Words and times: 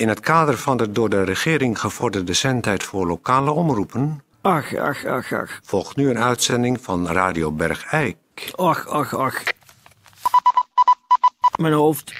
In 0.00 0.08
het 0.08 0.20
kader 0.20 0.58
van 0.58 0.76
de 0.76 0.92
door 0.92 1.10
de 1.10 1.22
regering 1.24 1.80
gevorderde 1.80 2.32
zendtijd 2.32 2.82
voor 2.82 3.06
lokale 3.06 3.50
omroepen... 3.50 4.22
Ach, 4.40 4.76
ach, 4.76 5.04
ach, 5.04 5.32
ach. 5.32 5.60
volgt 5.64 5.96
nu 5.96 6.10
een 6.10 6.18
uitzending 6.18 6.80
van 6.80 7.08
Radio 7.08 7.52
Bergijk. 7.52 8.16
Ach, 8.54 8.88
ach, 8.88 9.16
ach. 9.16 9.42
Mijn 11.56 11.72
hoofd. 11.72 12.12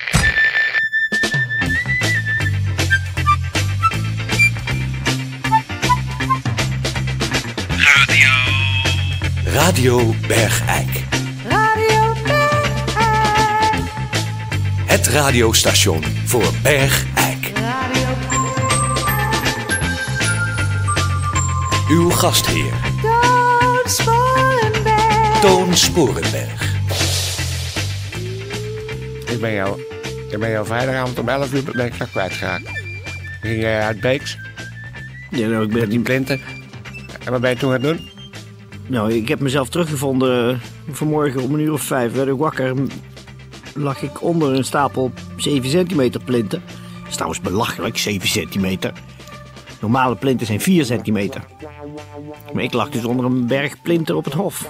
Radio 9.44 10.14
Bergijk. 10.28 11.04
Radio 11.48 12.12
Bergijk. 12.24 13.90
Het 14.86 15.06
radiostation 15.06 16.02
voor 16.24 16.52
Bergijk. 16.62 17.29
Radio 17.60 18.06
Uw 21.88 22.10
gastheer, 22.10 22.72
Toon 23.02 23.80
Sporenberg. 23.84 25.40
Toon 25.40 25.76
Sporenberg. 25.76 26.72
Ik 29.30 29.40
ben 29.40 29.52
jou, 29.52 29.80
ik 30.30 30.38
ben 30.38 30.50
jou 30.50 30.66
vrijdagavond 30.66 31.18
om 31.18 31.28
11 31.28 31.52
uur 31.52 31.62
ben 31.74 31.86
ik 31.86 31.98
daar 31.98 32.08
kwijtgeraakt. 32.08 32.68
Ik 32.68 33.38
ging 33.40 33.62
eh, 33.62 33.78
uit 33.86 34.00
Beeks, 34.00 34.38
Ja, 35.30 35.48
nou, 35.48 35.64
ik 35.64 35.72
ben 35.72 35.88
die 35.88 36.00
plinten. 36.00 36.40
En 37.24 37.32
wat 37.32 37.40
ben 37.40 37.50
je 37.50 37.56
toen 37.56 37.70
gaan 37.70 37.80
doen? 37.80 38.08
Nou, 38.86 39.12
ik 39.12 39.28
heb 39.28 39.40
mezelf 39.40 39.68
teruggevonden. 39.68 40.50
eh, 40.50 40.56
Vanmorgen 40.94 41.42
om 41.42 41.54
een 41.54 41.60
uur 41.60 41.72
of 41.72 41.82
vijf 41.82 42.12
werd 42.12 42.28
ik 42.28 42.36
wakker. 42.36 42.74
Lag 43.74 44.02
ik 44.02 44.22
onder 44.22 44.54
een 44.54 44.64
stapel 44.64 45.12
7 45.36 45.70
centimeter 45.70 46.20
plinten. 46.24 46.62
Dat 47.10 47.18
is 47.18 47.24
trouwens 47.26 47.40
belachelijk, 47.40 47.98
7 47.98 48.28
centimeter. 48.28 48.92
Normale 49.80 50.16
plinten 50.16 50.46
zijn 50.46 50.60
4 50.60 50.84
centimeter. 50.84 51.44
Maar 52.52 52.62
ik 52.62 52.72
lag 52.72 52.88
dus 52.90 53.04
onder 53.04 53.24
een 53.24 53.46
berg 53.46 53.82
plinten 53.82 54.16
op 54.16 54.24
het 54.24 54.34
hof. 54.34 54.68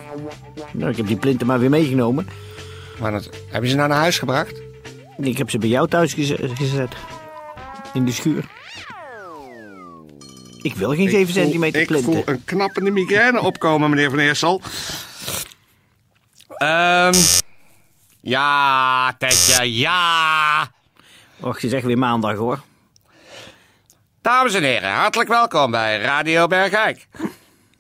Nou, 0.73 0.91
ik 0.91 0.97
heb 0.97 1.07
die 1.07 1.17
plinten 1.17 1.47
maar 1.47 1.59
weer 1.59 1.71
meegenomen. 1.71 2.29
Maar 3.01 3.13
dat, 3.13 3.31
heb 3.51 3.63
je 3.63 3.69
ze 3.69 3.77
nou 3.77 3.89
naar 3.89 3.99
huis 3.99 4.19
gebracht? 4.19 4.61
Ik 5.19 5.39
heb 5.39 5.51
ze 5.51 5.59
bij 5.59 5.69
jou 5.69 5.89
thuis 5.89 6.15
geze- 6.15 6.51
gezet. 6.55 6.93
In 7.95 8.05
de 8.05 8.13
schuur. 8.13 8.45
Ik 10.63 10.75
wil 10.75 10.91
geen 10.95 11.11
7 11.11 11.33
centimeter 11.33 11.81
ik 11.81 11.87
plinten. 11.87 12.13
voel 12.13 12.23
een 12.27 12.45
knappende 12.45 12.91
migraine 12.91 13.41
opkomen, 13.41 13.91
meneer 13.91 14.11
Van 14.11 14.19
Eersel. 14.19 14.61
Ehm 16.49 17.13
ja, 18.21 19.13
Tetje, 19.19 19.77
ja. 19.79 20.71
Och, 21.41 21.61
je 21.61 21.69
zegt 21.69 21.85
weer 21.85 21.99
maandag 21.99 22.37
hoor. 22.37 22.61
Dames 24.23 24.55
en 24.55 24.63
heren, 24.63 24.91
hartelijk 24.91 25.29
welkom 25.29 25.71
bij 25.71 26.01
Radio 26.01 26.47
Bergijk. 26.47 27.09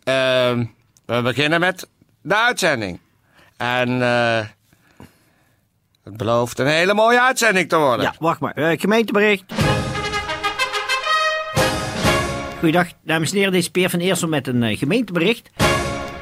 Ehm 0.04 0.64
we 1.06 1.22
beginnen 1.22 1.60
met 1.60 1.88
de 2.22 2.36
uitzending. 2.36 3.00
En 3.56 4.02
eh 4.02 4.46
het 6.04 6.16
belooft 6.16 6.58
een 6.58 6.66
hele 6.66 6.94
mooie 6.94 7.20
uitzending 7.20 7.68
te 7.68 7.76
worden. 7.76 8.04
Ja, 8.04 8.14
wacht 8.18 8.40
maar. 8.40 8.52
Eh, 8.54 8.80
gemeentebericht. 8.80 9.44
Goeiedag, 12.58 12.86
dames 13.04 13.30
en 13.30 13.36
heren. 13.36 13.52
Dit 13.52 13.62
is 13.62 13.70
Peer 13.70 13.90
van 13.90 14.00
Eersel 14.00 14.28
met 14.28 14.46
een 14.46 14.62
eh, 14.62 14.78
gemeentebericht. 14.78 15.50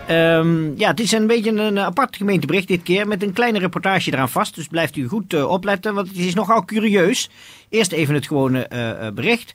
Ehm, 0.08 0.78
ja, 0.78 0.88
het 0.90 1.00
is 1.00 1.12
een 1.12 1.26
beetje 1.26 1.50
een 1.50 1.78
apart 1.78 2.16
gemeentebericht 2.16 2.68
dit 2.68 2.82
keer 2.82 3.08
met 3.08 3.22
een 3.22 3.32
kleine 3.32 3.58
reportage 3.58 4.12
eraan 4.12 4.28
vast. 4.28 4.54
Dus 4.54 4.66
blijft 4.66 4.96
u 4.96 5.08
goed 5.08 5.34
eh, 5.34 5.50
opletten, 5.50 5.94
want 5.94 6.08
het 6.08 6.16
is 6.16 6.34
nogal 6.34 6.64
curieus. 6.64 7.30
Eerst 7.68 7.92
even 7.92 8.14
het 8.14 8.26
gewone 8.26 8.66
eh, 8.66 9.06
eh, 9.06 9.14
bericht. 9.14 9.54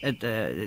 Het, 0.00 0.24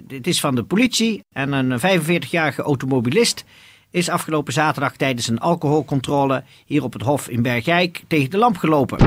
het 0.08 0.28
is 0.28 0.40
van 0.40 0.56
de 0.56 0.64
politie 0.64 1.24
en 1.32 1.52
een 1.52 1.80
45-jarige 1.80 2.62
automobilist 2.62 3.44
is 3.92 4.10
afgelopen 4.10 4.54
zaterdag 4.54 4.96
tijdens 4.96 5.28
een 5.28 5.40
alcoholcontrole 5.40 6.44
hier 6.66 6.84
op 6.84 6.94
het 6.94 7.02
Hof 7.02 7.30
in 7.30 7.42
Bergijk 7.42 8.04
tegen 8.08 8.30
de 8.30 8.38
lamp 8.38 8.58
gelopen. 8.58 8.98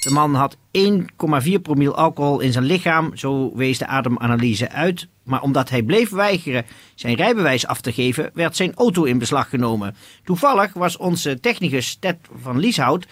De 0.00 0.10
man 0.10 0.34
had 0.34 0.56
1,4 0.56 1.60
promiel 1.62 1.96
alcohol 1.96 2.40
in 2.40 2.52
zijn 2.52 2.64
lichaam, 2.64 3.16
zo 3.16 3.52
wees 3.54 3.78
de 3.78 3.86
ademanalyse 3.86 4.70
uit. 4.70 5.08
Maar 5.22 5.42
omdat 5.42 5.70
hij 5.70 5.82
bleef 5.82 6.10
weigeren 6.10 6.66
zijn 6.94 7.14
rijbewijs 7.14 7.66
af 7.66 7.80
te 7.80 7.92
geven, 7.92 8.30
werd 8.34 8.56
zijn 8.56 8.74
auto 8.74 9.04
in 9.04 9.18
beslag 9.18 9.48
genomen. 9.48 9.96
Toevallig 10.24 10.72
was 10.72 10.96
onze 10.96 11.40
technicus 11.40 11.96
Ted 11.96 12.16
van 12.42 12.58
Lieshout 12.58 13.06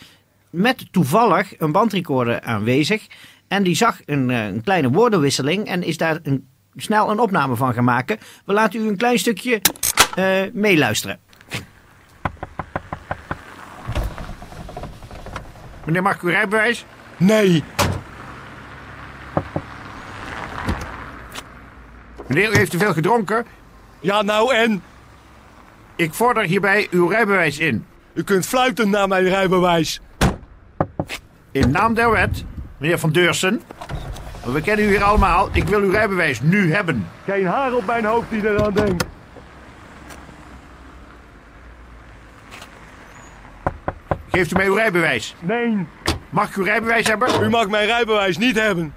met 0.50 0.93
toevallig 0.93 1.60
een 1.60 1.72
bandrecorder 1.72 2.41
aanwezig. 2.41 3.06
En 3.49 3.62
die 3.62 3.76
zag 3.76 4.00
een, 4.05 4.31
eh, 4.31 4.47
een 4.47 4.62
kleine 4.62 4.91
woordenwisseling 4.91 5.66
en 5.66 5.82
is 5.82 5.97
daar 5.97 6.19
een, 6.22 6.49
snel 6.76 7.10
een 7.10 7.20
opname 7.20 7.56
van 7.56 7.75
gaan 7.75 7.84
maken. 7.84 8.19
We 8.44 8.53
laten 8.53 8.81
u 8.81 8.88
een 8.88 8.97
klein 8.97 9.19
stukje 9.19 9.60
eh, 10.15 10.43
meeluisteren. 10.53 11.19
Meneer, 15.88 16.03
mag 16.03 16.15
ik 16.15 16.22
uw 16.22 16.28
rijbewijs? 16.28 16.84
Nee. 17.16 17.65
Meneer, 22.26 22.53
u 22.53 22.56
heeft 22.56 22.71
te 22.71 22.78
veel 22.78 22.93
gedronken. 22.93 23.47
Ja, 24.00 24.22
nou 24.22 24.54
en? 24.54 24.82
Ik 25.97 26.15
vorder 26.15 26.43
hierbij 26.43 26.87
uw 26.91 27.06
rijbewijs 27.06 27.59
in. 27.59 27.87
U 28.12 28.22
kunt 28.22 28.47
fluiten 28.47 28.91
naar 28.91 29.09
mijn 29.09 29.25
rijbewijs. 29.25 30.00
In 31.53 31.71
naam 31.71 31.94
der 31.94 32.10
wet, 32.10 32.44
meneer 32.78 32.99
Van 32.99 33.12
Deursen. 33.12 33.62
We 34.44 34.60
kennen 34.60 34.84
u 34.84 34.88
hier 34.88 35.05
allemaal. 35.05 35.49
Ik 35.53 35.65
wil 35.65 35.81
uw 35.81 35.91
rijbewijs 35.91 36.41
nu 36.41 36.72
hebben. 36.72 37.06
Geen 37.25 37.47
haar 37.47 37.72
op 37.72 37.87
mijn 37.87 38.05
hoofd 38.05 38.31
die 38.31 38.49
eraan 38.49 38.72
denkt. 38.72 39.05
Geeft 44.38 44.53
u 44.53 44.56
mij 44.56 44.66
uw 44.66 44.75
rijbewijs. 44.75 45.34
Nee, 45.41 45.87
Mag 46.31 46.49
ik 46.49 46.56
uw 46.56 46.65
rijbewijs 46.65 47.06
hebben? 47.06 47.43
u 47.43 47.49
mag 47.49 47.69
mijn 47.69 47.87
rijbewijs 47.87 48.38
niet 48.38 48.59
hebben. 48.60 48.94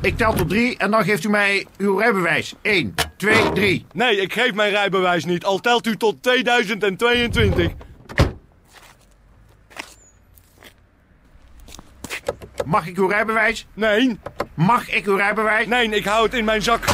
Ik 0.00 0.16
tel 0.16 0.32
tot 0.34 0.48
drie 0.48 0.76
en 0.76 0.90
dan 0.90 1.04
geeft 1.04 1.24
u 1.24 1.28
mij 1.28 1.66
uw 1.78 1.98
rijbewijs. 1.98 2.54
1, 2.62 2.94
2, 3.16 3.52
3. 3.52 3.86
Nee, 3.92 4.20
ik 4.20 4.32
geef 4.32 4.54
mijn 4.54 4.70
rijbewijs 4.70 5.24
niet, 5.24 5.44
al 5.44 5.58
telt 5.58 5.86
u 5.86 5.96
tot 5.96 6.22
2022. 6.22 7.72
Mag 12.64 12.86
ik 12.86 12.96
uw 12.96 13.06
rijbewijs? 13.06 13.66
Nee, 13.74 14.18
Mag 14.54 14.90
ik 14.90 15.06
uw 15.06 15.16
rijbewijs? 15.16 15.66
nee, 15.66 15.88
ik 15.88 16.04
hou 16.04 16.24
het 16.24 16.34
in 16.34 16.44
mijn 16.44 16.62
zak. 16.62 16.84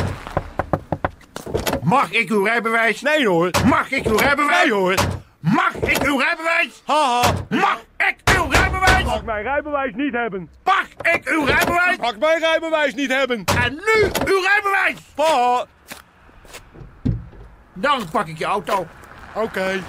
Mag 1.89 2.13
ik 2.13 2.31
uw 2.31 2.45
rijbewijs? 2.45 3.03
Nee 3.03 3.27
hoor. 3.27 3.51
Mag 3.67 3.91
ik 3.91 4.07
uw 4.07 4.17
rijbewijs? 4.17 4.63
Nee 4.63 4.73
hoor. 4.73 4.95
Mag 5.41 5.75
ik 5.75 6.03
uw 6.07 6.19
rijbewijs? 6.19 6.83
Haha. 6.85 7.33
Mag 7.49 7.81
ik 7.97 8.17
uw 8.37 8.49
rijbewijs? 8.51 9.05
Mag 9.05 9.25
mijn 9.25 9.43
rijbewijs 9.43 9.93
niet 9.95 10.13
hebben. 10.13 10.51
Mag 10.65 10.87
ik 11.15 11.29
uw 11.29 11.45
rijbewijs? 11.45 11.97
Mag 11.97 12.19
mijn 12.19 12.39
rijbewijs 12.39 12.95
niet 12.95 13.13
hebben. 13.13 13.45
En 13.45 13.73
nu 13.73 14.11
uw 14.25 14.41
rijbewijs! 14.41 14.97
Haha. 15.17 15.65
Dan 17.75 18.09
pak 18.11 18.27
ik 18.27 18.39
je 18.39 18.45
auto. 18.45 18.87
Oké. 19.35 19.81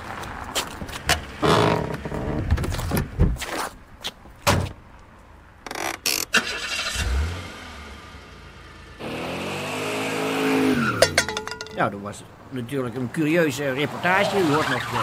Nou, 11.79 11.91
dat 11.91 12.01
was 12.01 12.23
natuurlijk 12.49 12.95
een 12.95 13.11
curieuze 13.11 13.71
reportage. 13.71 14.39
U 14.39 14.53
hoort 14.53 14.69
nog 14.69 14.89
de, 14.89 14.97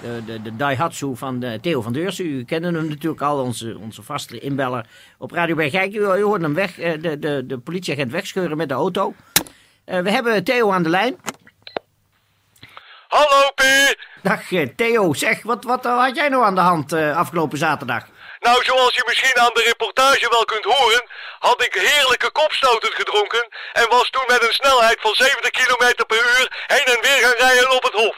de, 0.00 0.24
de, 0.24 0.32
de, 0.32 0.42
de 0.42 0.56
Daihatsu 0.56 1.16
van 1.16 1.38
de 1.38 1.58
Theo 1.60 1.82
van 1.82 1.92
Deursen. 1.92 2.26
U 2.26 2.44
kende 2.44 2.72
hem 2.72 2.88
natuurlijk 2.88 3.22
al, 3.22 3.42
onze, 3.42 3.78
onze 3.78 4.02
vaste 4.02 4.38
inbeller 4.38 4.86
op 5.18 5.30
Radio 5.30 5.54
Bergijk. 5.54 5.94
U, 5.94 5.98
u 5.98 6.22
hoorde 6.22 6.44
hem 6.44 6.54
weg, 6.54 6.78
eh, 6.78 7.02
de, 7.02 7.18
de, 7.18 7.46
de 7.46 7.58
politieagent 7.58 8.10
wegscheuren 8.10 8.56
met 8.56 8.68
de 8.68 8.74
auto. 8.74 9.14
Eh, 9.84 10.00
we 10.00 10.10
hebben 10.10 10.44
Theo 10.44 10.70
aan 10.70 10.82
de 10.82 10.88
lijn. 10.88 11.16
Hallo 13.08 13.50
P. 13.54 13.62
Dag 14.22 14.52
eh, 14.52 14.68
Theo, 14.76 15.12
zeg, 15.12 15.42
wat, 15.42 15.64
wat 15.64 15.86
eh, 15.86 15.98
had 15.98 16.16
jij 16.16 16.28
nou 16.28 16.44
aan 16.44 16.54
de 16.54 16.60
hand 16.60 16.92
eh, 16.92 17.16
afgelopen 17.16 17.58
zaterdag? 17.58 18.06
Nou, 18.46 18.64
zoals 18.64 18.94
je 18.94 19.04
misschien 19.06 19.38
aan 19.38 19.54
de 19.54 19.62
reportage 19.70 20.26
wel 20.30 20.44
kunt 20.44 20.64
horen, 20.64 21.02
had 21.38 21.62
ik 21.62 21.74
heerlijke 21.74 22.30
kopstoten 22.30 22.92
gedronken 22.92 23.48
en 23.72 23.86
was 23.88 24.10
toen 24.10 24.24
met 24.26 24.42
een 24.42 24.52
snelheid 24.52 25.00
van 25.00 25.14
70 25.14 25.50
km 25.50 26.04
per 26.06 26.16
uur 26.16 26.64
heen 26.66 26.84
en 26.94 27.00
weer 27.02 27.20
gaan 27.24 27.48
rijden 27.48 27.70
op 27.76 27.82
het 27.82 27.92
hof. 27.92 28.16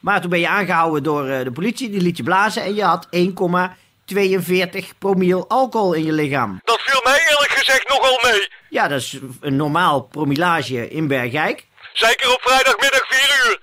Maar 0.00 0.20
toen 0.20 0.30
ben 0.30 0.40
je 0.40 0.48
aangehouden 0.48 1.02
door 1.02 1.28
eh, 1.28 1.44
de 1.44 1.52
politie, 1.52 1.90
die 1.90 2.00
liet 2.00 2.16
je 2.16 2.22
blazen 2.22 2.62
en 2.62 2.74
je 2.74 2.84
had 2.84 3.08
1,42 3.16 4.98
promiel 4.98 5.48
alcohol 5.48 5.92
in 5.92 6.04
je 6.04 6.12
lichaam. 6.12 6.60
Dat 6.64 6.82
viel 6.82 7.00
mij 7.04 7.20
eerlijk 7.28 7.50
gezegd 7.50 7.88
nogal 7.88 8.20
mee. 8.22 8.48
Ja, 8.70 8.88
dat 8.88 9.00
is 9.00 9.18
een 9.40 9.56
normaal 9.56 10.02
promillage 10.02 10.90
in 10.90 11.08
Bergijk. 11.08 11.66
Zeker 11.92 12.32
op 12.32 12.42
vrijdagmiddag 12.42 13.06
4 13.08 13.46
uur. 13.46 13.60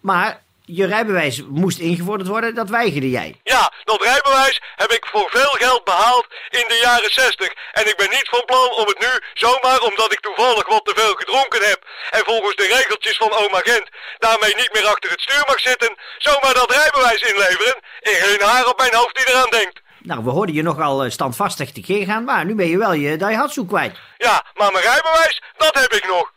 Maar 0.00 0.42
je 0.76 0.86
rijbewijs 0.86 1.42
moest 1.48 1.78
ingevorderd 1.78 2.28
worden, 2.28 2.54
dat 2.54 2.68
weigerde 2.68 3.10
jij. 3.10 3.40
Ja, 3.42 3.72
dat 3.84 4.02
rijbewijs 4.02 4.60
heb 4.76 4.90
ik 4.90 5.06
voor 5.06 5.28
veel 5.30 5.54
geld 5.64 5.84
behaald 5.84 6.26
in 6.48 6.64
de 6.68 6.78
jaren 6.82 7.12
60. 7.12 7.52
En 7.72 7.88
ik 7.88 7.96
ben 7.96 8.10
niet 8.10 8.28
van 8.30 8.44
plan 8.44 8.70
om 8.70 8.86
het 8.86 8.98
nu, 8.98 9.12
zomaar 9.34 9.80
omdat 9.80 10.12
ik 10.12 10.20
toevallig 10.20 10.68
wat 10.68 10.84
te 10.84 10.94
veel 10.96 11.14
gedronken 11.14 11.62
heb... 11.68 11.80
en 12.10 12.24
volgens 12.24 12.56
de 12.56 12.66
regeltjes 12.76 13.16
van 13.16 13.32
oma 13.32 13.60
Gent 13.60 13.88
daarmee 14.18 14.54
niet 14.56 14.72
meer 14.72 14.86
achter 14.86 15.10
het 15.10 15.20
stuur 15.20 15.44
mag 15.46 15.60
zitten... 15.60 15.96
zomaar 16.18 16.54
dat 16.54 16.70
rijbewijs 16.70 17.22
inleveren. 17.22 17.76
En 18.00 18.12
geen 18.12 18.48
haar 18.48 18.66
op 18.66 18.78
mijn 18.78 18.94
hoofd 18.94 19.16
die 19.16 19.28
eraan 19.28 19.50
denkt. 19.50 19.80
Nou, 20.02 20.24
we 20.24 20.30
hoorden 20.30 20.54
je 20.54 20.62
nogal 20.62 21.04
eh, 21.04 21.10
standvastig 21.10 21.72
tekeer 21.72 22.04
gaan, 22.06 22.24
maar 22.24 22.44
nu 22.44 22.54
ben 22.54 22.68
je 22.68 22.78
wel 22.78 22.92
je 22.92 23.16
Daihatsu 23.16 23.66
kwijt. 23.66 23.98
Ja, 24.16 24.44
maar 24.54 24.72
mijn 24.72 24.84
rijbewijs, 24.84 25.42
dat 25.56 25.78
heb 25.80 25.92
ik 25.92 26.06
nog. 26.06 26.32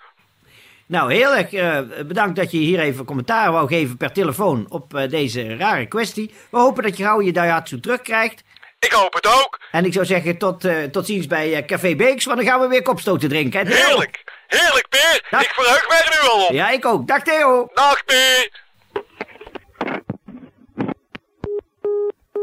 Nou, 0.93 1.13
heel 1.13 1.35
erg 1.35 1.53
eh, 1.53 1.79
bedankt 2.07 2.35
dat 2.35 2.51
je 2.51 2.57
hier 2.57 2.79
even 2.79 3.05
commentaar 3.05 3.51
wou 3.51 3.67
geven 3.67 3.97
per 3.97 4.11
telefoon 4.11 4.65
op 4.69 4.95
eh, 4.95 5.09
deze 5.09 5.55
rare 5.55 5.85
kwestie. 5.85 6.33
We 6.51 6.57
hopen 6.57 6.83
dat 6.83 6.97
je 6.97 7.03
gauw 7.03 7.21
je 7.21 7.31
Daihatsu 7.31 7.79
terugkrijgt. 7.79 8.43
Ik 8.79 8.91
hoop 8.91 9.13
het 9.13 9.27
ook. 9.27 9.59
En 9.71 9.85
ik 9.85 9.93
zou 9.93 10.05
zeggen 10.05 10.37
tot, 10.37 10.65
eh, 10.65 10.83
tot 10.83 11.05
ziens 11.05 11.27
bij 11.27 11.53
eh, 11.53 11.65
Café 11.65 11.95
Beeks, 11.95 12.25
want 12.25 12.37
dan 12.37 12.47
gaan 12.47 12.59
we 12.59 12.67
weer 12.67 12.81
kopstoten 12.81 13.29
drinken. 13.29 13.67
hè? 13.67 13.75
Heerlijk. 13.75 14.23
Heerlijk, 14.47 14.89
Peer. 14.89 15.27
Dag. 15.29 15.41
Ik 15.41 15.49
verheug 15.49 15.87
mij 15.87 15.97
er 15.97 16.19
nu 16.21 16.29
al 16.29 16.45
op. 16.47 16.51
Ja, 16.51 16.69
ik 16.69 16.85
ook. 16.85 17.07
Dag 17.07 17.23
Theo. 17.23 17.69
Dag, 17.73 18.05
Peer. 18.05 18.51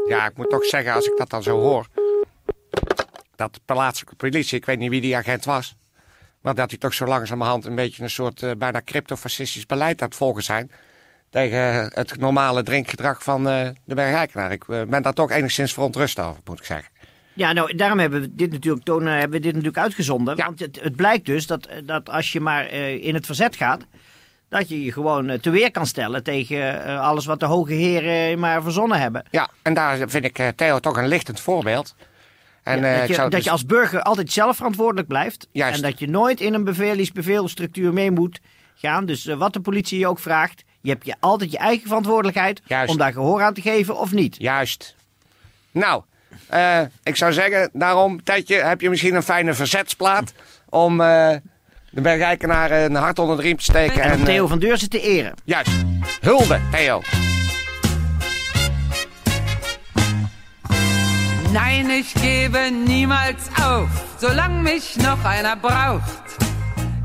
Ja, 0.07 0.25
ik 0.25 0.37
moet 0.37 0.49
toch 0.49 0.65
zeggen, 0.65 0.93
als 0.93 1.05
ik 1.05 1.17
dat 1.17 1.29
dan 1.29 1.43
zo 1.43 1.59
hoor... 1.59 1.85
dat 3.35 3.53
de 3.53 3.61
plaatselijke 3.65 4.15
politie, 4.15 4.57
ik 4.57 4.65
weet 4.65 4.79
niet 4.79 4.89
wie 4.89 5.01
die 5.01 5.15
agent 5.15 5.45
was... 5.45 5.75
maar 6.41 6.55
dat 6.55 6.69
die 6.69 6.77
toch 6.77 6.93
zo 6.93 7.05
langzamerhand 7.05 7.65
een 7.65 7.75
beetje 7.75 8.03
een 8.03 8.09
soort 8.09 8.43
eh, 8.43 8.51
bijna 8.57 8.81
cryptofascistisch 8.85 9.65
beleid 9.65 10.01
aan 10.01 10.07
het 10.07 10.17
volgen 10.17 10.43
zijn... 10.43 10.71
tegen 11.29 11.91
het 11.93 12.17
normale 12.19 12.63
drinkgedrag 12.63 13.23
van 13.23 13.49
eh, 13.49 13.69
de 13.85 13.95
Bergijkenaar. 13.95 14.51
Ik 14.51 14.63
eh, 14.67 14.81
ben 14.83 15.01
daar 15.01 15.13
toch 15.13 15.31
enigszins 15.31 15.73
verontrust 15.73 16.19
over, 16.19 16.41
moet 16.45 16.59
ik 16.59 16.65
zeggen. 16.65 16.91
Ja, 17.33 17.53
nou, 17.53 17.75
daarom 17.75 17.99
hebben 17.99 18.21
we 18.21 18.35
dit 18.35 18.51
natuurlijk, 18.51 18.85
Toon, 18.85 19.07
eh, 19.07 19.11
hebben 19.11 19.31
we 19.31 19.39
dit 19.39 19.53
natuurlijk 19.53 19.83
uitgezonden. 19.83 20.35
Ja. 20.37 20.45
Want 20.45 20.59
het, 20.59 20.79
het 20.81 20.95
blijkt 20.95 21.25
dus 21.25 21.47
dat, 21.47 21.67
dat 21.83 22.09
als 22.09 22.31
je 22.31 22.39
maar 22.39 22.65
eh, 22.65 23.03
in 23.05 23.13
het 23.13 23.25
verzet 23.25 23.55
gaat... 23.55 23.81
dat 24.49 24.69
je 24.69 24.83
je 24.83 24.91
gewoon 24.91 25.29
eh, 25.29 25.39
te 25.39 25.49
weer 25.49 25.71
kan 25.71 25.85
stellen 25.85 26.23
tegen 26.23 26.83
eh, 26.85 27.01
alles 27.01 27.25
wat 27.25 27.39
de 27.39 27.45
hoge 27.45 27.73
heren 27.73 28.39
maar 28.39 28.63
verzonnen 28.63 28.99
hebben. 28.99 29.23
Ja, 29.29 29.49
en 29.61 29.73
daar 29.73 30.09
vind 30.09 30.25
ik 30.25 30.39
eh, 30.39 30.47
Theo 30.47 30.79
toch 30.79 30.97
een 30.97 31.07
lichtend 31.07 31.39
voorbeeld. 31.39 31.95
En, 32.63 32.79
Ja, 32.79 32.93
eh, 32.93 32.99
dat, 32.99 33.17
je, 33.17 33.29
dus- 33.29 33.43
je 33.43 33.51
als 33.51 33.65
burger 33.65 34.01
altijd 34.01 34.31
zelf 34.31 34.55
verantwoordelijk 34.55 35.07
blijft. 35.07 35.47
Juist. 35.51 35.75
En 35.75 35.89
dat 35.89 35.99
je 35.99 36.09
nooit 36.09 36.41
in 36.41 36.53
een 36.53 36.63
bevelingsbeveelstructuur 36.63 37.93
mee 37.93 38.11
moet 38.11 38.39
gaan. 38.75 39.05
Dus 39.05 39.27
eh, 39.27 39.35
wat 39.35 39.53
de 39.53 39.59
politie 39.61 39.99
je 39.99 40.07
ook 40.07 40.19
vraagt, 40.19 40.63
je 40.81 40.89
hebt 40.89 41.05
je 41.05 41.15
altijd 41.19 41.51
je 41.51 41.57
eigen 41.57 41.87
verantwoordelijkheid 41.87 42.61
Juist. 42.65 42.91
om 42.91 42.97
daar 42.97 43.13
gehoor 43.13 43.41
aan 43.41 43.53
te 43.53 43.61
geven 43.61 43.99
of 43.99 44.11
niet. 44.11 44.35
Juist. 44.39 44.95
Nou, 45.71 46.03
eh, 46.47 46.81
ik 47.03 47.15
zou 47.15 47.33
zeggen, 47.33 47.69
daarom, 47.73 48.23
Tijdje, 48.23 48.55
heb 48.55 48.81
je 48.81 48.89
misschien 48.89 49.15
een 49.15 49.23
fijne 49.23 49.53
verzetsplaat... 49.53 50.33
om 50.69 51.01
eh, 51.01 51.35
de 51.89 52.01
Bergijkenaar 52.01 52.71
een 52.71 52.95
hart 52.95 53.19
onder 53.19 53.35
de 53.35 53.41
riem 53.41 53.57
te 53.57 53.63
steken. 53.63 54.01
En 54.01 54.23
Theo 54.23 54.47
van 54.47 54.59
Deurzen 54.59 54.89
te 54.89 55.01
eren. 55.01 55.33
Juist. 55.43 55.71
Hulde, 56.21 56.59
Theo. 56.71 57.01
Nein, 61.53 61.89
ich 61.89 62.13
gebe 62.13 62.71
niemals 62.71 63.49
auf, 63.61 63.89
solange 64.17 64.61
mich 64.61 64.95
noch 64.97 65.23
einer 65.25 65.57
braucht. 65.57 66.23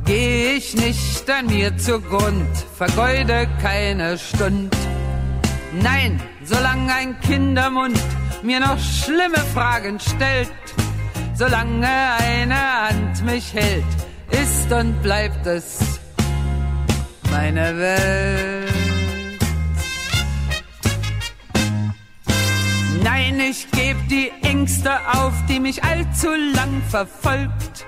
Geh 0.05 0.53
ich 0.57 0.75
nicht 0.75 1.29
an 1.29 1.47
mir 1.47 1.77
zugrund, 1.77 2.57
vergeude 2.77 3.49
keine 3.61 4.17
Stund. 4.17 4.77
Nein, 5.83 6.23
solange 6.45 6.95
ein 6.95 7.19
Kindermund 7.21 8.01
mir 8.43 8.61
noch 8.61 8.79
schlimme 8.79 9.43
Fragen 9.53 9.99
stellt, 9.99 10.53
solange 11.35 11.89
eine 12.21 12.89
Hand 12.89 13.25
mich 13.25 13.53
hält, 13.53 13.85
ist 14.31 14.71
und 14.73 15.03
bleibt 15.03 15.45
es 15.47 15.99
meine 17.33 17.77
Welt. 17.77 18.56
Nein, 23.09 23.39
ich 23.39 23.71
geb 23.71 23.97
die 24.09 24.33
Ängste 24.43 24.91
auf, 25.13 25.33
die 25.49 25.61
mich 25.61 25.85
allzu 25.85 26.27
lang 26.57 26.83
verfolgt, 26.91 27.87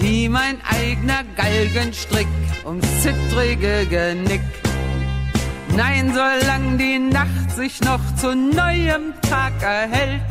die 0.00 0.28
mein 0.28 0.60
eigener 0.68 1.22
Galgenstrick 1.36 2.26
ums 2.66 3.02
zittrige 3.02 3.86
Genick. 3.86 4.42
Nein, 5.76 6.12
solang 6.12 6.76
die 6.76 6.98
Nacht 6.98 7.52
sich 7.54 7.80
noch 7.82 8.00
zu 8.16 8.34
neuem 8.34 9.14
Tag 9.30 9.52
erhält, 9.62 10.22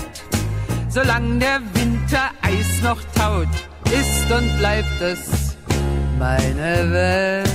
solang 0.89 1.39
der 1.39 1.61
Winter 1.73 2.31
Eis 2.41 2.81
noch 2.83 2.99
taut, 3.15 3.47
ist 3.93 4.29
und 4.29 4.57
bleibt 4.59 4.99
es 4.99 5.55
meine 6.19 6.91
Welt. 6.91 7.50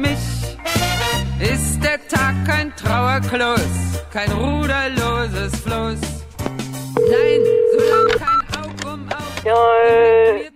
Mich, 0.00 0.56
ist 1.40 1.80
der 1.82 1.98
Tag 2.08 2.34
kein 2.46 2.74
Trauerklos, 2.76 3.60
kein 4.12 4.30
ruderloses 4.32 5.54
Floß. 5.60 6.00
Nein, 7.10 7.40
solange 7.72 8.14
kein 8.24 8.42
Aug 8.60 8.78
um 8.92 9.02
Aug 9.12 9.44
Ja, 9.44 9.62
eh, 9.86 10.50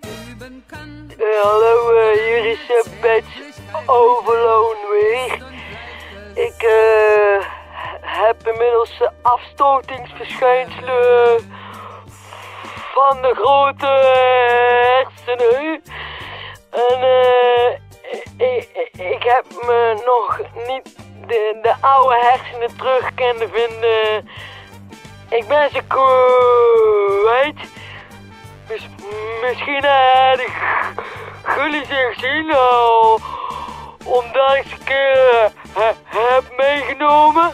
kann. 0.69 0.93
Eh, 1.11 1.15
hallo, 1.43 1.75
eh, 1.93 2.15
hier 2.27 2.45
is 2.53 2.59
eh, 2.69 2.85
Bets 3.03 3.35
Overloon 3.87 4.77
weer. 4.91 5.33
Ik 6.35 6.63
eh, 6.63 7.39
heb 8.01 8.47
inmiddels 8.47 9.01
eh, 9.01 9.09
afstotingsverschijnselen 9.23 11.53
van 12.95 13.23
de 13.23 13.35
grote 13.35 13.87
eh, 13.87 14.97
hersenen. 14.97 15.83
En 16.71 17.03
eh, 17.03 17.24
ik, 18.37 18.69
ik- 18.93 19.23
heb 19.23 19.45
me 19.67 20.03
nog 20.05 20.39
niet 20.67 20.97
de, 21.27 21.59
de 21.63 21.75
oude 21.81 22.15
hersenen 22.21 22.77
terug 22.77 23.15
kunnen 23.15 23.51
vinden. 23.51 24.29
Ik 25.29 25.49
ben 25.49 25.71
ze 25.71 25.83
kwijt. 25.87 27.71
Mis- 28.69 28.89
misschien 29.43 29.85
hadden 29.85 30.47
jullie 31.57 31.85
ze 31.85 32.13
gezien 32.15 32.55
al. 32.55 33.21
Omdat 34.05 34.55
ik 34.55 34.65
ze 34.69 34.77
keer 34.85 35.53
heb 36.05 36.45
meegenomen. 36.57 37.53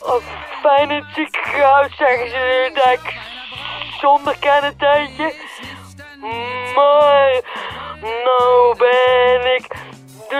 Of 0.00 0.22
fijn 0.62 0.90
in 0.90 0.96
het 1.04 1.14
ziekenhuis 1.14 1.96
zeggen 1.96 2.28
ze 2.28 2.70
dat 2.74 2.92
ik 2.92 3.14
zonder 4.00 4.38
ken 4.38 4.64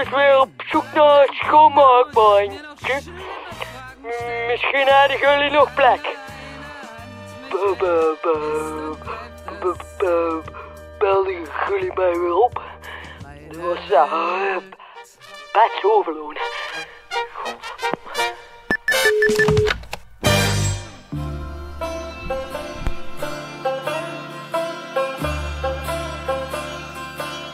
dus 0.04 0.12
weer 0.12 0.40
op 0.40 0.50
zoek 0.70 0.84
naar 0.94 1.20
een 1.20 1.34
schoonmaakbandje. 1.34 2.60
Misschien 4.48 4.88
hadden 4.88 5.18
jullie 5.18 5.50
nog 5.50 5.74
plek. 5.74 6.16
Be- 7.50 7.74
be- 7.78 8.16
be- 8.22 8.94
be- 9.60 9.74
be- 9.98 10.42
Belden 10.98 11.46
jullie 11.68 11.92
mij 11.94 12.18
weer 12.18 12.34
op? 12.34 12.62
Dat 13.48 13.60
was 13.60 13.90
uh. 13.90 14.56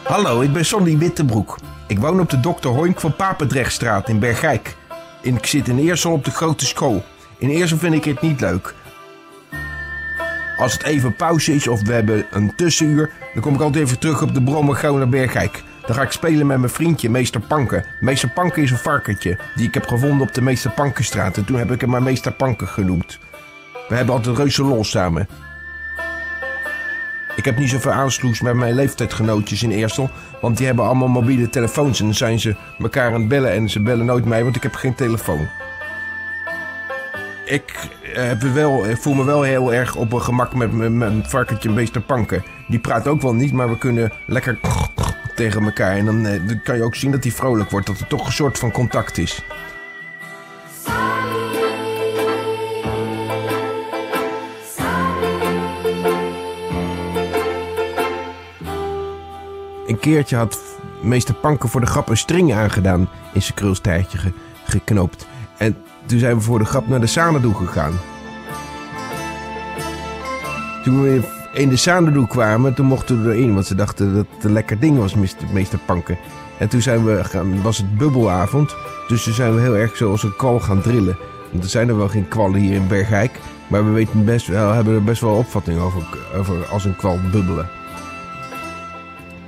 Hallo, 0.04 0.40
ik 0.40 0.52
ben 0.52 0.64
Sonny 0.64 0.99
Wittebroek. 0.99 1.57
Ik 1.90 1.99
woon 1.99 2.20
op 2.20 2.30
de 2.30 2.40
Dr. 2.40 2.68
Hoink 2.68 3.00
van 3.00 3.16
Papendrechtstraat 3.16 4.09
in 4.09 4.18
Bergijk. 4.18 4.76
Ik 5.23 5.47
zit 5.47 5.68
in 5.68 5.78
Eersel 5.78 6.12
op 6.12 6.25
de 6.25 6.30
grote 6.30 6.66
school. 6.66 7.04
In 7.38 7.49
Eersel 7.49 7.78
vind 7.78 7.94
ik 7.94 8.04
het 8.04 8.20
niet 8.20 8.40
leuk. 8.40 8.75
als 10.56 10.73
het 10.73 10.82
even 10.82 11.16
pauze 11.16 11.54
is 11.54 11.68
of 11.68 11.82
we 11.82 11.92
hebben 11.92 12.26
een 12.30 12.54
tussenuur, 12.56 13.12
dan 13.35 13.42
kom 13.42 13.54
ik 13.54 13.61
altijd 13.61 13.85
even 13.85 13.99
terug 13.99 14.23
op 14.23 14.35
de 14.35 14.42
brommer 14.42 14.92
naar 14.92 15.09
Bergijk. 15.09 15.62
Dan 15.87 15.94
ga 15.94 16.02
ik 16.02 16.11
spelen 16.11 16.47
met 16.47 16.59
mijn 16.59 16.73
vriendje, 16.73 17.11
meester 17.11 17.40
Panken. 17.40 17.85
Meester 18.00 18.30
Panken 18.30 18.62
is 18.62 18.70
een 18.70 18.76
varkentje 18.76 19.38
die 19.54 19.66
ik 19.66 19.75
heb 19.75 19.87
gevonden 19.87 20.26
op 20.26 20.35
de 20.35 20.42
meester 20.42 20.70
Pankenstraat. 20.70 21.37
En 21.37 21.44
toen 21.44 21.59
heb 21.59 21.70
ik 21.70 21.80
hem 21.80 21.90
maar 21.90 22.02
meester 22.02 22.32
Panken 22.32 22.68
genoemd. 22.68 23.18
We 23.88 23.94
hebben 23.94 24.14
altijd 24.14 24.37
reuze 24.37 24.62
los 24.62 24.90
samen. 24.90 25.28
Ik 27.40 27.47
heb 27.47 27.59
niet 27.59 27.70
zoveel 27.70 27.92
aansloes 27.92 28.40
met 28.40 28.54
mijn 28.54 28.75
leeftijdgenootjes 28.75 29.62
in 29.62 29.70
Eersel. 29.70 30.11
Want 30.40 30.56
die 30.56 30.66
hebben 30.66 30.85
allemaal 30.85 31.09
mobiele 31.09 31.49
telefoons. 31.49 31.99
En 31.99 32.04
dan 32.04 32.14
zijn 32.14 32.40
ze 32.40 32.56
elkaar 32.78 33.12
aan 33.12 33.20
het 33.20 33.28
bellen. 33.28 33.50
En 33.50 33.68
ze 33.68 33.80
bellen 33.80 34.06
nooit 34.06 34.25
mij, 34.25 34.42
want 34.42 34.56
ik 34.56 34.62
heb 34.62 34.75
geen 34.75 34.94
telefoon. 34.94 35.49
Ik, 37.44 37.88
eh, 38.14 38.26
heb 38.26 38.42
wel, 38.42 38.88
ik 38.88 38.97
voel 38.97 39.14
me 39.14 39.25
wel 39.25 39.42
heel 39.42 39.75
erg 39.75 39.97
op 39.97 40.12
een 40.12 40.23
gemak 40.23 40.54
met 40.54 40.73
mijn 40.73 41.25
varkentje 41.26 41.70
meester 41.70 42.00
Panken. 42.00 42.44
Die 42.68 42.78
praat 42.78 43.09
ook 43.09 43.23
wel 43.23 43.35
niet, 43.35 43.52
maar 43.52 43.70
we 43.70 43.78
kunnen 43.78 44.12
lekker 44.26 44.59
tegen 45.35 45.62
elkaar. 45.62 45.97
En 45.97 46.26
eh, 46.26 46.47
dan 46.47 46.62
kan 46.62 46.76
je 46.76 46.82
ook 46.82 46.94
zien 46.94 47.11
dat 47.11 47.23
hij 47.23 47.32
vrolijk 47.32 47.70
wordt. 47.70 47.87
Dat 47.87 48.00
er 48.00 48.06
toch 48.06 48.26
een 48.26 48.32
soort 48.32 48.59
van 48.59 48.70
contact 48.70 49.18
is. 49.18 49.44
Keertje 60.00 60.37
had 60.37 60.59
meester 61.02 61.35
Panken 61.35 61.69
voor 61.69 61.80
de 61.80 61.87
grap 61.87 62.09
een 62.09 62.16
string 62.16 62.54
aangedaan 62.54 63.09
in 63.33 63.42
zijn 63.42 63.54
krulstaartje 63.54 64.19
ge- 64.19 64.33
geknoopt. 64.64 65.26
En 65.57 65.76
toen 66.07 66.19
zijn 66.19 66.37
we 66.37 66.40
voor 66.42 66.59
de 66.59 66.64
grap 66.64 66.88
naar 66.88 67.00
de 67.00 67.07
Sanadu 67.07 67.52
gegaan. 67.54 67.92
Toen 70.85 71.02
we 71.02 71.38
in 71.52 71.69
de 71.69 71.76
Sanadu 71.76 72.26
kwamen, 72.26 72.75
toen 72.75 72.87
mochten 72.87 73.25
we 73.25 73.35
erin, 73.35 73.54
want 73.54 73.66
ze 73.66 73.75
dachten 73.75 74.14
dat 74.14 74.26
het 74.35 74.45
een 74.45 74.52
lekker 74.52 74.80
ding 74.80 74.99
was, 74.99 75.14
meester, 75.52 75.78
Panken. 75.87 76.19
En 76.59 76.69
toen 76.69 76.80
zijn 76.80 77.04
we 77.04 77.23
was 77.62 77.76
het 77.76 77.97
bubbelavond, 77.99 78.75
dus 79.09 79.23
toen 79.25 79.33
zijn 79.35 79.54
we 79.54 79.61
heel 79.61 79.76
erg 79.76 79.97
zoals 79.97 80.23
een 80.23 80.37
kwal 80.37 80.61
gaan 80.61 80.80
drillen. 80.80 81.16
Want 81.50 81.64
er 81.64 81.71
zijn 81.71 81.88
er 81.88 81.97
wel 81.97 82.09
geen 82.09 82.28
kwallen 82.28 82.61
hier 82.61 82.75
in 82.75 82.87
Bergijk, 82.87 83.38
maar 83.66 83.85
we 83.85 83.90
weten 83.90 84.25
best 84.25 84.47
wel, 84.47 84.73
hebben 84.73 84.95
er 84.95 85.04
best 85.04 85.21
wel 85.21 85.35
opvatting 85.37 85.80
over, 85.80 86.02
over 86.37 86.66
als 86.66 86.85
een 86.85 86.97
kwal 86.97 87.19
bubbelen. 87.33 87.69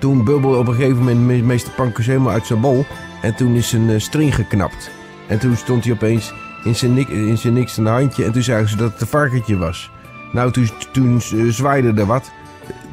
Toen 0.02 0.24
bubbelde 0.24 0.56
op 0.58 0.68
een 0.68 0.74
gegeven 0.74 0.98
moment 0.98 1.20
me- 1.20 1.42
meester 1.42 1.72
Pankers 1.72 2.06
helemaal 2.06 2.32
uit 2.32 2.46
zijn 2.46 2.60
bol. 2.60 2.84
En 3.20 3.34
toen 3.34 3.54
is 3.54 3.68
zijn 3.68 3.90
eh, 3.90 3.98
string 3.98 4.34
geknapt. 4.34 4.90
En 5.28 5.38
toen 5.38 5.56
stond 5.56 5.84
hij 5.84 5.92
opeens 5.92 6.32
in 6.64 6.74
zijn, 6.74 7.08
in 7.08 7.38
zijn 7.38 7.52
niks 7.54 7.74
de 7.74 7.82
handje. 7.82 8.24
En 8.24 8.32
toen 8.32 8.42
zagen 8.42 8.68
ze 8.68 8.76
dat 8.76 8.92
het 8.92 9.00
een 9.00 9.06
varkentje 9.06 9.56
was. 9.56 9.90
Nou, 10.32 10.52
toen, 10.52 10.68
toen 10.92 11.14
eh, 11.16 11.44
zwaaide 11.48 11.92
er 12.00 12.06
wat. 12.06 12.30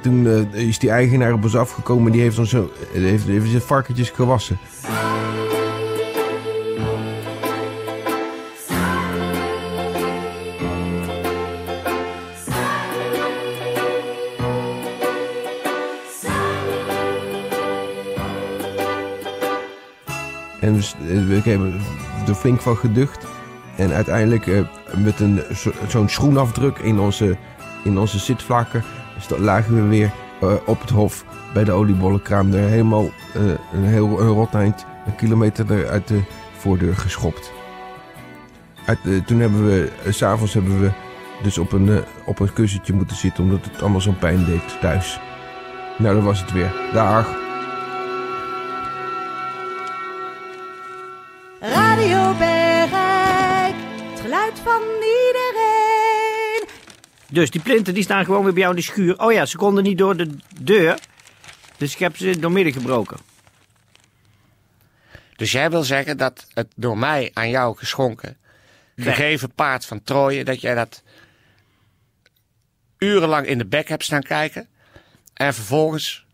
Toen 0.02 0.28
eh, 0.28 0.68
is 0.68 0.80
die 0.80 0.90
eigenaar 0.90 1.34
op 1.34 1.44
ons 1.44 1.56
afgekomen. 1.56 2.12
Die 2.12 2.22
heeft 2.22 2.40
ons 2.40 2.52
heeft, 2.92 3.26
heeft 3.26 3.50
zijn 3.50 3.62
varkentjes 3.62 4.10
gewassen. 4.10 4.58
Dus, 21.10 21.22
eh, 21.38 21.44
we 21.44 21.50
hebben 21.50 21.74
er 22.28 22.34
flink 22.36 22.62
van 22.62 22.78
geducht. 22.78 23.26
En 23.76 23.92
uiteindelijk 23.94 24.48
eh, 24.48 24.60
met 24.98 25.20
een, 25.20 25.42
zo- 25.56 25.72
zo'n 25.88 26.10
schoenafdruk 26.10 26.78
in 26.78 27.00
onze, 27.00 27.38
in 27.84 27.98
onze 27.98 28.20
zitvlakken 28.20 28.84
lagen 29.38 29.76
we 29.76 29.82
weer 29.82 30.12
eh, 30.42 30.54
op 30.66 30.82
het 30.82 30.90
hof 30.90 31.26
bij 31.54 31.64
de 31.64 31.72
oliebollenkraam. 31.72 32.54
Er 32.54 32.60
helemaal 32.70 33.10
een 33.74 33.84
heel 33.84 34.22
een 34.22 34.28
rot 34.28 34.54
eind, 34.54 34.86
een 35.06 35.16
kilometer 35.16 35.72
er 35.72 35.90
uit 35.90 36.08
de 36.08 36.22
voordeur 36.58 36.96
geschopt. 36.96 37.52
Uit, 38.86 39.28
toen 39.28 39.40
hebben 39.40 39.66
we, 39.66 39.92
s'avonds 40.10 40.54
hebben 40.54 40.82
we 40.82 40.90
dus 41.44 41.58
op 41.58 41.72
een, 41.72 42.04
op 42.26 42.40
een 42.40 42.54
kussentje 42.54 42.94
moeten 42.94 43.16
zitten 43.18 43.44
omdat 43.44 43.66
het 43.66 43.82
allemaal 43.82 44.02
zo'n 44.02 44.18
pijn 44.20 44.46
deed 44.46 44.80
thuis. 44.82 45.20
Nou, 45.98 46.16
dat 46.16 46.24
was 46.24 46.42
het 46.42 46.52
weer. 46.52 46.72
Dag. 46.94 47.49
Dus 57.32 57.52
die 57.52 57.62
plinten 57.62 57.94
die 57.94 58.04
staan 58.04 58.26
gewoon 58.26 58.44
weer 58.44 58.54
bij 58.54 58.62
jou 58.62 58.76
in 58.76 58.80
de 58.80 58.86
schuur. 58.86 59.20
Oh 59.20 59.32
ja, 59.32 59.46
ze 59.46 59.58
konden 59.58 59.84
niet 59.84 59.98
door 59.98 60.18
de 60.18 60.30
deur. 60.62 61.00
Dus 61.78 61.94
ik 61.94 62.00
heb 62.00 62.18
ze 62.18 62.40
doormidden 62.40 62.74
gebroken. 62.74 63.18
Dus 65.36 65.52
jij 65.52 65.70
wil 65.70 65.84
zeggen 65.84 66.18
dat 66.18 66.48
het 66.54 66.68
door 66.76 66.98
mij 66.98 67.32
aan 67.34 67.50
jou 67.50 67.78
geschonken, 67.78 68.38
gegeven 68.96 69.54
paard 69.54 69.86
van 69.86 70.04
Troje, 70.04 70.44
dat 70.44 70.62
jij 70.62 70.76
dat 70.76 71.04
urenlang 72.98 73.46
in 73.46 73.58
de 73.58 73.66
bek 73.66 73.88
hebt 73.88 74.04
staan 74.04 74.24
kijken 74.24 74.68
en 75.34 75.54
vervolgens 75.54 76.26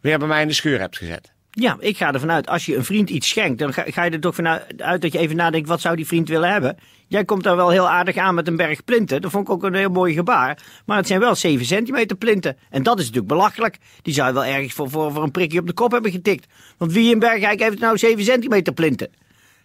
weer 0.00 0.18
bij 0.18 0.28
mij 0.28 0.42
in 0.42 0.48
de 0.48 0.54
schuur 0.54 0.78
hebt 0.80 0.96
gezet. 0.96 1.32
Ja, 1.54 1.76
ik 1.80 1.96
ga 1.96 2.12
ervan 2.12 2.30
uit, 2.30 2.46
als 2.46 2.66
je 2.66 2.76
een 2.76 2.84
vriend 2.84 3.10
iets 3.10 3.28
schenkt, 3.28 3.58
dan 3.58 3.72
ga, 3.72 3.84
ga 3.86 4.04
je 4.04 4.10
er 4.10 4.20
toch 4.20 4.34
vanuit 4.34 4.82
uit 4.82 5.02
dat 5.02 5.12
je 5.12 5.18
even 5.18 5.36
nadenkt, 5.36 5.68
wat 5.68 5.80
zou 5.80 5.96
die 5.96 6.06
vriend 6.06 6.28
willen 6.28 6.50
hebben? 6.52 6.76
Jij 7.08 7.24
komt 7.24 7.42
daar 7.42 7.56
wel 7.56 7.70
heel 7.70 7.88
aardig 7.88 8.16
aan 8.16 8.34
met 8.34 8.48
een 8.48 8.56
berg 8.56 8.84
plinten. 8.84 9.20
Dat 9.20 9.30
vond 9.30 9.48
ik 9.48 9.52
ook 9.54 9.62
een 9.62 9.74
heel 9.74 9.90
mooi 9.90 10.14
gebaar. 10.14 10.62
Maar 10.86 10.96
het 10.96 11.06
zijn 11.06 11.20
wel 11.20 11.34
7 11.34 11.66
centimeter 11.66 12.16
plinten. 12.16 12.56
En 12.70 12.82
dat 12.82 12.98
is 12.98 13.04
natuurlijk 13.04 13.32
belachelijk. 13.32 13.78
Die 14.02 14.14
zou 14.14 14.28
je 14.28 14.34
wel 14.34 14.44
ergens 14.44 14.72
voor, 14.72 14.90
voor, 14.90 15.12
voor 15.12 15.22
een 15.22 15.30
prikje 15.30 15.60
op 15.60 15.66
de 15.66 15.72
kop 15.72 15.90
hebben 15.92 16.10
getikt. 16.10 16.46
Want 16.76 16.92
wie 16.92 17.10
in 17.10 17.18
Bergijk 17.18 17.60
heeft 17.60 17.78
nou 17.78 17.98
7 17.98 18.24
centimeter 18.24 18.72
plinten? 18.72 19.10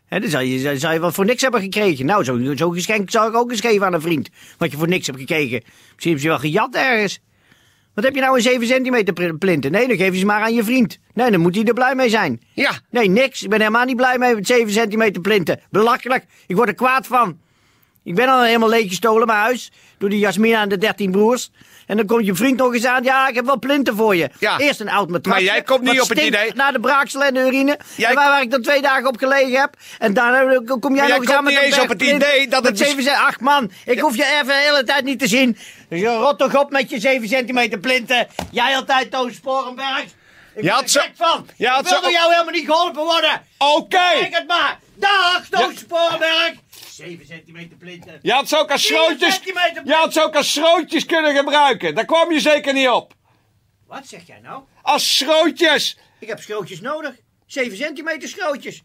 Hè, 0.05 0.19
dan 0.19 0.29
zou 0.29 0.43
je, 0.43 0.77
zou- 0.77 0.93
je 0.93 0.99
wat 0.99 1.13
voor 1.13 1.25
niks 1.25 1.41
hebben 1.41 1.61
gekregen. 1.61 2.05
Nou, 2.05 2.23
zo'n 2.23 2.57
zo 2.57 2.69
geschenk 2.69 3.11
zou 3.11 3.29
ik 3.29 3.35
ook 3.35 3.51
eens 3.51 3.59
geven 3.61 3.85
aan 3.85 3.93
een 3.93 4.01
vriend. 4.01 4.29
Wat 4.57 4.71
je 4.71 4.77
voor 4.77 4.87
niks 4.87 5.07
hebt 5.07 5.19
gekregen. 5.19 5.61
Misschien 5.93 6.13
heb 6.13 6.21
je 6.21 6.27
wel 6.27 6.39
gejat 6.39 6.75
ergens. 6.75 7.19
Wat 7.97 8.05
heb 8.05 8.15
je 8.15 8.21
nou 8.21 8.35
een 8.35 8.41
7 8.41 8.67
centimeter 8.67 9.33
plinten? 9.37 9.71
Nee, 9.71 9.87
dan 9.87 9.97
geef 9.97 10.13
je 10.13 10.19
ze 10.19 10.25
maar 10.25 10.41
aan 10.41 10.53
je 10.53 10.63
vriend. 10.63 10.99
Nee, 11.13 11.31
dan 11.31 11.39
moet 11.39 11.55
hij 11.55 11.63
er 11.63 11.73
blij 11.73 11.95
mee 11.95 12.09
zijn. 12.09 12.41
Ja, 12.53 12.71
Nee, 12.89 13.09
niks. 13.09 13.43
Ik 13.43 13.49
ben 13.49 13.59
helemaal 13.59 13.85
niet 13.85 13.95
blij 13.95 14.17
mee 14.17 14.35
met 14.35 14.47
7 14.47 14.71
centimeter 14.73 15.21
plinten. 15.21 15.59
Belachelijk. 15.69 16.25
Ik 16.47 16.55
word 16.55 16.67
er 16.67 16.75
kwaad 16.75 17.07
van. 17.07 17.37
Ik 18.03 18.15
ben 18.15 18.27
al 18.27 18.43
helemaal 18.43 18.69
leeggestolen, 18.69 19.27
mijn 19.27 19.39
huis. 19.39 19.71
Door 19.97 20.09
die 20.09 20.19
Jasmina 20.19 20.61
en 20.61 20.69
de 20.69 20.77
13 20.77 21.11
broers. 21.11 21.51
En 21.85 21.97
dan 21.97 22.05
komt 22.05 22.25
je 22.25 22.35
vriend 22.35 22.57
nog 22.57 22.73
eens 22.73 22.85
aan. 22.85 23.03
Ja, 23.03 23.27
ik 23.27 23.35
heb 23.35 23.45
wel 23.45 23.59
plinten 23.59 23.95
voor 23.95 24.15
je. 24.15 24.29
Ja. 24.39 24.57
Eerst 24.59 24.79
een 24.79 24.89
oud 24.89 25.09
matrasje. 25.09 25.43
Maar 25.43 25.53
jij 25.53 25.61
komt 25.63 25.81
niet 25.81 26.01
op 26.01 26.09
het 26.09 26.19
idee- 26.21 26.51
Naar 26.55 26.73
de 26.73 26.79
braaksel 26.79 27.23
en 27.23 27.33
de 27.33 27.39
urine. 27.39 27.79
Jij- 27.95 28.13
waar, 28.13 28.29
waar 28.29 28.41
ik 28.41 28.51
dan 28.51 28.61
twee 28.61 28.81
dagen 28.81 29.07
op 29.07 29.17
gelegen 29.17 29.59
heb. 29.59 29.75
En 29.99 30.13
daarna 30.13 30.61
kom 30.79 30.95
jij 30.95 31.07
Maar 31.07 31.17
nog 31.17 31.17
jij 31.17 31.17
eens 31.17 31.31
aan 31.31 31.43
met 31.43 31.53
niet 31.53 31.61
een 31.61 31.67
eens 31.67 31.79
op 31.79 31.89
het 31.89 32.01
idee 32.01 32.47
dat 32.47 32.65
het 32.65 32.77
dus- 32.77 32.87
zeven 32.87 33.03
cent- 33.03 33.17
Ach 33.17 33.39
man, 33.39 33.71
ik 33.85 33.99
hoef 33.99 34.15
je 34.15 34.25
even 34.33 34.47
de 34.47 34.65
hele 34.69 34.83
tijd 34.83 35.03
niet 35.03 35.19
te 35.19 35.27
zien. 35.27 35.57
Dus 35.89 35.99
je 35.99 36.07
rot 36.15 36.37
toch 36.39 36.55
op 36.55 36.71
met 36.71 36.89
je 36.89 36.99
7 36.99 37.27
centimeter 37.27 37.79
plinten. 37.79 38.27
Jij 38.51 38.75
altijd 38.75 39.11
Toon 39.11 39.31
Sporenberg. 39.33 40.03
Ik 40.03 40.11
Je 40.55 40.61
ben 40.61 40.71
had 40.71 40.83
er 40.93 41.01
gek 41.01 41.11
van. 41.15 41.49
je 41.57 41.67
had 41.67 41.91
ik 41.91 41.97
wil 42.01 42.09
jou 42.11 42.31
helemaal 42.31 42.53
niet 42.53 42.65
geholpen 42.65 43.03
worden. 43.03 43.41
Oké. 43.57 43.87
Kijk 44.19 44.35
het 44.37 44.47
maar. 44.47 44.79
Dag, 44.95 45.47
Toon 45.49 45.71
Ja. 45.71 45.77
Sporenberg. 45.77 46.53
7 46.89 47.25
centimeter 47.25 47.77
plinten. 47.77 48.19
Je 48.21 48.31
had 48.31 48.47
ze 48.49 48.57
ook 48.57 48.71
als 48.71 48.85
Vier 48.85 48.97
schrootjes, 48.97 49.39
je 49.83 49.93
had 49.93 50.13
ze 50.13 50.21
ook 50.23 50.35
als 50.35 50.53
schrootjes 50.53 51.05
kunnen 51.05 51.35
gebruiken. 51.35 51.95
Daar 51.95 52.05
kwam 52.05 52.31
je 52.31 52.39
zeker 52.39 52.73
niet 52.73 52.87
op. 52.89 53.13
Wat 53.87 54.07
zeg 54.07 54.27
jij 54.27 54.39
nou? 54.39 54.63
Als 54.81 55.17
schrootjes. 55.17 55.97
Ik 56.19 56.27
heb 56.27 56.39
schrootjes 56.39 56.81
nodig. 56.81 57.15
7 57.45 57.77
centimeter 57.77 58.29
schrootjes. 58.29 58.81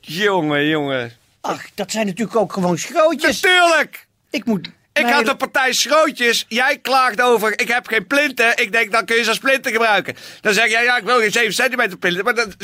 Jongen, 0.00 0.66
jongen. 0.66 1.12
Ach, 1.40 1.70
dat 1.74 1.90
zijn 1.90 2.06
natuurlijk 2.06 2.36
ook 2.36 2.52
gewoon 2.52 2.78
schrootjes. 2.78 3.40
Natuurlijk. 3.40 4.06
Ik 4.32 4.44
moet... 4.44 4.68
Ik 4.92 5.06
had 5.06 5.28
een 5.28 5.36
partij 5.36 5.72
schrootjes. 5.72 6.44
Jij 6.48 6.78
klaagt 6.78 7.20
over, 7.20 7.60
ik 7.60 7.68
heb 7.68 7.86
geen 7.86 8.06
plinten. 8.06 8.56
Ik 8.62 8.72
denk, 8.72 8.92
dan 8.92 9.04
kun 9.04 9.16
je 9.16 9.22
ze 9.22 9.28
als 9.28 9.38
plinten 9.38 9.72
gebruiken. 9.72 10.16
Dan 10.40 10.52
zeg 10.54 10.68
jij, 10.70 10.82
ja, 10.84 10.96
ik 10.96 11.04
wil 11.04 11.18
geen 11.20 11.32
7 11.32 11.52
centimeter 11.52 11.98
plinten. 11.98 12.24
Maar 12.24 12.34
dat, 12.34 12.56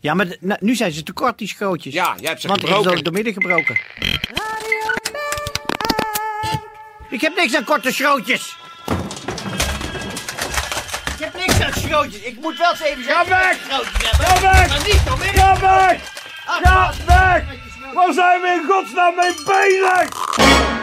Ja, 0.00 0.14
maar 0.14 0.28
de- 0.28 0.36
nou, 0.40 0.58
nu 0.62 0.74
zijn 0.74 0.92
ze 0.92 1.02
te 1.02 1.12
kort, 1.12 1.38
die 1.38 1.48
schrootjes. 1.48 1.94
ja, 1.94 2.14
jij 2.20 2.28
hebt 2.28 2.40
ze 2.40 2.46
Want 2.48 2.60
ik 2.60 2.66
heb 2.66 2.76
gebroken. 2.76 2.98
ze 2.98 3.04
door 3.04 3.12
midden 3.12 3.32
gebroken. 3.32 3.78
Ik 7.10 7.20
heb 7.20 7.34
niks 7.36 7.54
aan 7.56 7.64
korte 7.64 7.92
schrootjes. 7.92 8.56
Ik 11.18 11.24
heb 11.26 11.34
niks 11.36 11.60
aan 11.60 11.72
schrootjes. 11.72 12.20
Ik 12.22 12.40
moet 12.40 12.58
wel 12.58 12.76
7 12.76 13.02
Ga 13.04 13.26
weg! 13.28 13.56
schrootjes 13.68 14.10
hebben. 14.10 14.26
Ga 14.26 14.40
weg! 14.40 14.68
Maar 14.68 14.82
niet 14.86 15.00
door 15.06 15.18
midden. 15.18 15.42
Ga 15.42 15.60
weg! 15.60 16.00
Ga 16.44 16.92
weg! 17.06 17.44
Waar 17.94 18.12
zijn 18.12 18.40
we 18.40 18.48
in 18.48 18.64
godsnaam 18.68 19.14
mee 19.14 19.34
bezig? 19.44 20.79